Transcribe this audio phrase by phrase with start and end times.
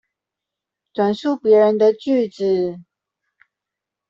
[0.95, 2.79] 轉述別人的句子